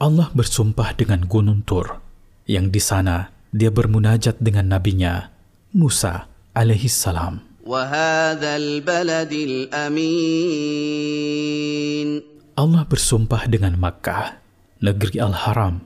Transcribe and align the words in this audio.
Allah 0.00 0.28
bersumpah 0.32 0.96
dengan 0.96 1.28
gunung 1.28 1.60
Tur, 1.60 2.00
yang 2.48 2.72
di 2.72 2.80
sana 2.80 3.33
dia 3.53 3.73
bermunajat 3.73 4.37
dengan 4.37 4.69
nabinya 4.77 5.33
Musa 5.73 6.29
alaihi 6.53 6.89
salam. 6.89 7.41
Allah 12.59 12.83
bersumpah 12.89 13.43
dengan 13.45 13.73
Makkah, 13.77 14.41
negeri 14.81 15.17
Al-Haram, 15.21 15.85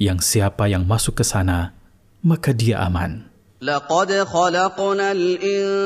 yang 0.00 0.18
siapa 0.18 0.66
yang 0.66 0.84
masuk 0.84 1.20
ke 1.20 1.24
sana, 1.26 1.74
maka 2.20 2.50
dia 2.50 2.82
aman. 2.82 3.30
لقد 3.60 4.12
خلقنا 4.24 5.12
الإنسان 5.12 5.76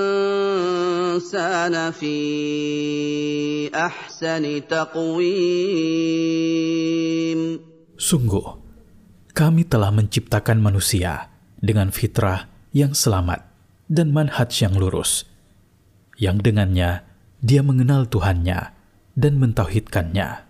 في 1.90 2.16
أحسن 3.74 4.62
تقويم 4.70 6.14
Sungguh, 7.94 8.58
kami 9.39 9.63
telah 9.63 9.87
menciptakan 9.95 10.59
manusia 10.59 11.31
dengan 11.63 11.95
fitrah 11.95 12.51
yang 12.75 12.91
selamat 12.91 13.47
dan 13.87 14.11
manhaj 14.11 14.51
yang 14.59 14.75
lurus, 14.75 15.23
yang 16.19 16.43
dengannya 16.43 17.07
dia 17.39 17.63
mengenal 17.63 18.03
Tuhannya 18.11 18.75
dan 19.15 19.39
mentauhidkannya. 19.39 20.43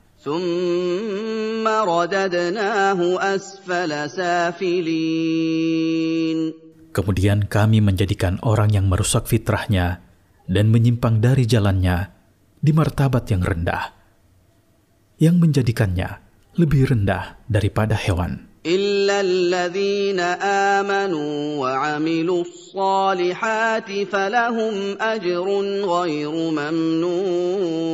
Kemudian 6.90 7.46
kami 7.46 7.86
menjadikan 7.86 8.42
orang 8.42 8.74
yang 8.74 8.90
merusak 8.90 9.30
fitrahnya 9.30 10.02
dan 10.50 10.74
menyimpang 10.74 11.22
dari 11.22 11.46
jalannya 11.46 12.10
di 12.58 12.74
martabat 12.74 13.30
yang 13.30 13.46
rendah, 13.46 13.94
yang 15.22 15.38
menjadikannya 15.38 16.26
lebih 16.58 16.90
rendah 16.90 17.38
daripada 17.46 17.94
hewan. 17.94 18.49
إلا 18.65 19.21
الذين 19.21 20.21
آمنوا 20.81 21.35
وعملوا 21.61 22.43
الصالحات 22.49 23.91
فلهم 24.09 24.75
أجر 25.01 25.47
غير 25.85 26.33
ممنون 26.33 27.85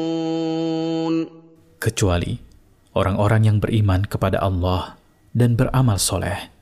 Kecuali 1.80 2.36
orang-orang 2.92 3.42
yang 3.48 3.56
beriman 3.56 4.05
kepada 4.05 4.38
Allah 4.44 5.00
dan 5.33 5.56
beramal 5.56 5.96
soleh. 5.96 6.52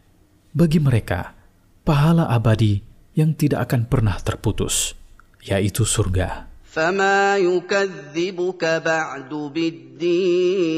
Bagi 0.55 0.78
mereka, 0.78 1.34
pahala 1.83 2.31
abadi 2.31 2.81
yang 3.19 3.34
tidak 3.34 3.66
akan 3.66 3.91
pernah 3.91 4.15
terputus, 4.22 4.94
yaitu 5.43 5.83
surga. 5.83 6.49
فما 6.69 7.41
يكذبك 7.43 8.62
بعد 8.84 9.33
بالدين 9.33 10.69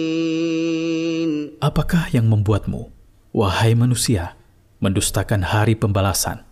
Apakah 1.60 2.08
yang 2.14 2.24
membuatmu, 2.24 2.88
Wahai 3.35 3.75
manusia, 3.75 4.39
mendustakan 4.79 5.43
hari 5.43 5.75
pembalasan, 5.75 6.47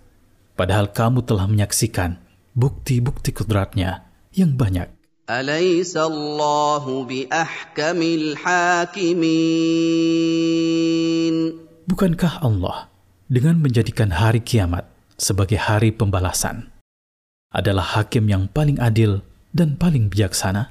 padahal 0.59 0.91
kamu 0.91 1.23
telah 1.23 1.47
menyaksikan 1.47 2.19
bukti-bukti 2.59 3.31
kudratnya 3.31 4.03
yang 4.35 4.59
banyak. 4.59 4.91
Bukankah 11.87 12.33
Allah 12.43 12.91
dengan 13.31 13.63
menjadikan 13.63 14.11
hari 14.11 14.43
kiamat 14.43 14.83
sebagai 15.15 15.63
hari 15.63 15.95
pembalasan 15.95 16.67
adalah 17.55 17.95
hakim 17.95 18.27
yang 18.27 18.51
paling 18.51 18.75
adil 18.83 19.23
dan 19.55 19.79
paling 19.79 20.11
bijaksana? 20.11 20.67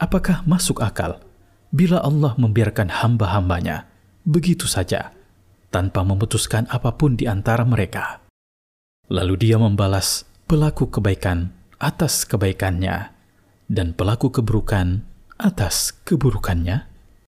Apakah 0.00 0.48
masuk 0.48 0.80
akal 0.80 1.20
bila 1.68 2.00
Allah 2.00 2.32
membiarkan 2.40 2.88
hamba-hambanya 2.88 3.89
begitu 4.26 4.66
saja 4.66 5.14
tanpa 5.70 6.02
memutuskan 6.02 6.66
apa 6.66 6.98
pun 6.98 7.14
di 7.14 7.30
antara 7.30 7.62
mereka? 7.62 8.20
Lalu 9.06 9.34
dia 9.38 9.56
membalas 9.56 10.26
pelaku 10.50 10.90
kebaikan 10.90 11.54
atas 11.78 12.26
kebaikannya 12.26 13.14
dan 13.70 13.94
pelaku 13.94 14.34
keburukan 14.34 15.06
atas 15.38 15.94
keburukannya? 16.02 16.89